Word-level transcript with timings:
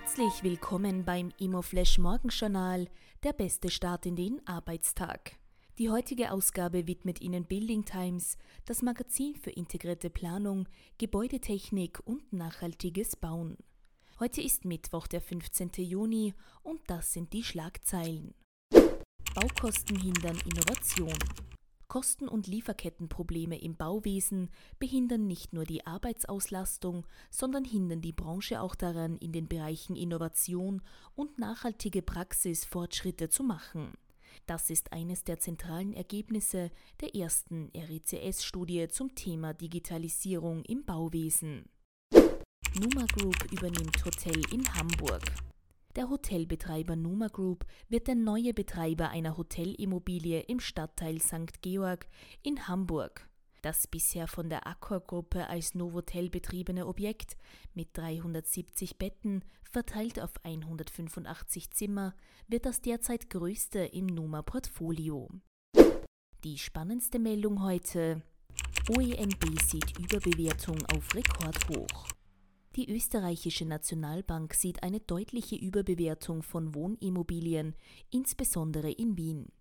Herzlich 0.00 0.42
willkommen 0.42 1.04
beim 1.04 1.30
Immoflash 1.38 1.98
Morgenjournal, 1.98 2.88
der 3.22 3.34
beste 3.34 3.68
Start 3.68 4.06
in 4.06 4.16
den 4.16 4.40
Arbeitstag. 4.46 5.32
Die 5.76 5.90
heutige 5.90 6.32
Ausgabe 6.32 6.86
widmet 6.86 7.20
Ihnen 7.20 7.44
Building 7.44 7.84
Times, 7.84 8.38
das 8.64 8.80
Magazin 8.80 9.36
für 9.36 9.50
integrierte 9.50 10.08
Planung, 10.08 10.66
Gebäudetechnik 10.96 12.00
und 12.06 12.32
nachhaltiges 12.32 13.14
Bauen. 13.14 13.58
Heute 14.18 14.40
ist 14.40 14.64
Mittwoch, 14.64 15.06
der 15.06 15.20
15. 15.20 15.70
Juni 15.76 16.32
und 16.62 16.80
das 16.86 17.12
sind 17.12 17.34
die 17.34 17.44
Schlagzeilen. 17.44 18.32
Baukosten 19.34 20.00
hindern 20.00 20.38
Innovation. 20.46 21.18
Kosten- 21.90 22.28
und 22.28 22.46
Lieferkettenprobleme 22.46 23.60
im 23.60 23.74
Bauwesen 23.74 24.48
behindern 24.78 25.26
nicht 25.26 25.52
nur 25.52 25.64
die 25.64 25.88
Arbeitsauslastung, 25.88 27.04
sondern 27.30 27.64
hindern 27.64 28.00
die 28.00 28.12
Branche 28.12 28.60
auch 28.60 28.76
daran, 28.76 29.16
in 29.16 29.32
den 29.32 29.48
Bereichen 29.48 29.96
Innovation 29.96 30.82
und 31.16 31.40
nachhaltige 31.40 32.00
Praxis 32.00 32.64
Fortschritte 32.64 33.28
zu 33.28 33.42
machen. 33.42 33.94
Das 34.46 34.70
ist 34.70 34.92
eines 34.92 35.24
der 35.24 35.40
zentralen 35.40 35.92
Ergebnisse 35.92 36.70
der 37.00 37.16
ersten 37.16 37.72
RICS-Studie 37.74 38.86
zum 38.86 39.16
Thema 39.16 39.52
Digitalisierung 39.52 40.62
im 40.66 40.84
Bauwesen. 40.84 41.64
Numa 42.12 43.04
Group 43.16 43.50
übernimmt 43.50 44.04
Hotel 44.04 44.40
in 44.52 44.62
Hamburg. 44.74 45.22
Der 45.96 46.08
Hotelbetreiber 46.08 46.94
Numa 46.94 47.26
Group 47.26 47.66
wird 47.88 48.06
der 48.06 48.14
neue 48.14 48.54
Betreiber 48.54 49.08
einer 49.08 49.36
Hotelimmobilie 49.36 50.40
im 50.42 50.60
Stadtteil 50.60 51.20
St. 51.20 51.60
Georg 51.62 52.06
in 52.42 52.68
Hamburg. 52.68 53.28
Das 53.62 53.88
bisher 53.88 54.28
von 54.28 54.48
der 54.48 54.68
Accor-Gruppe 54.68 55.48
als 55.48 55.74
Novotel 55.74 56.30
betriebene 56.30 56.86
Objekt 56.86 57.36
mit 57.74 57.88
370 57.94 58.98
Betten, 58.98 59.44
verteilt 59.68 60.20
auf 60.20 60.30
185 60.44 61.70
Zimmer, 61.70 62.14
wird 62.46 62.66
das 62.66 62.80
derzeit 62.80 63.28
größte 63.28 63.80
im 63.80 64.06
Numa-Portfolio. 64.06 65.28
Die 66.44 66.56
spannendste 66.56 67.18
Meldung 67.18 67.62
heute: 67.64 68.22
OEMB 68.96 69.60
sieht 69.60 69.98
Überbewertung 69.98 70.78
auf 70.94 71.14
Rekordhoch. 71.14 72.19
Die 72.80 72.90
österreichische 72.90 73.66
Nationalbank 73.66 74.54
sieht 74.54 74.82
eine 74.82 75.00
deutliche 75.00 75.54
Überbewertung 75.54 76.42
von 76.42 76.74
Wohnimmobilien, 76.74 77.74
insbesondere 78.08 78.90
in 78.90 79.18
Wien. 79.18 79.52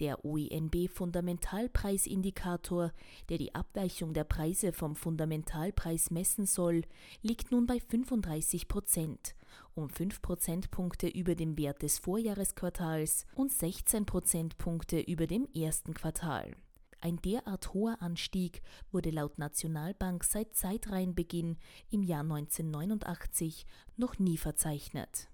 Der 0.00 0.24
OINB-Fundamentalpreisindikator, 0.24 2.92
der 3.28 3.38
die 3.38 3.54
Abweichung 3.54 4.14
der 4.14 4.24
Preise 4.24 4.72
vom 4.72 4.96
Fundamentalpreis 4.96 6.10
messen 6.10 6.44
soll, 6.44 6.82
liegt 7.22 7.52
nun 7.52 7.66
bei 7.66 7.78
35 7.78 8.66
Prozent, 8.66 9.36
um 9.76 9.88
5 9.88 10.20
Prozentpunkte 10.20 11.06
über 11.06 11.36
dem 11.36 11.56
Wert 11.56 11.82
des 11.82 12.00
Vorjahresquartals 12.00 13.26
und 13.36 13.52
16 13.52 14.06
Prozentpunkte 14.06 14.98
über 14.98 15.28
dem 15.28 15.46
ersten 15.54 15.94
Quartal. 15.94 16.56
Ein 17.00 17.20
derart 17.22 17.74
hoher 17.74 18.00
Anstieg 18.00 18.62
wurde 18.90 19.10
laut 19.10 19.38
Nationalbank 19.38 20.24
seit 20.24 20.54
Zeitreihenbeginn 20.54 21.58
im 21.90 22.02
Jahr 22.02 22.22
1989 22.22 23.66
noch 23.96 24.18
nie 24.18 24.38
verzeichnet. 24.38 25.28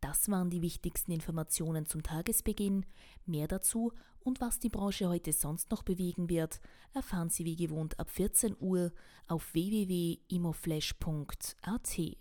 Das 0.00 0.30
waren 0.30 0.50
die 0.50 0.62
wichtigsten 0.62 1.12
Informationen 1.12 1.86
zum 1.86 2.02
Tagesbeginn. 2.02 2.84
Mehr 3.26 3.46
dazu 3.46 3.92
und 4.20 4.40
was 4.40 4.58
die 4.58 4.68
Branche 4.68 5.08
heute 5.08 5.32
sonst 5.32 5.70
noch 5.70 5.82
bewegen 5.82 6.28
wird, 6.28 6.60
erfahren 6.94 7.30
Sie 7.30 7.44
wie 7.44 7.56
gewohnt 7.56 7.98
ab 8.00 8.10
14 8.10 8.56
Uhr 8.58 8.92
auf 9.28 9.54
www.imoflash.at. 9.54 12.20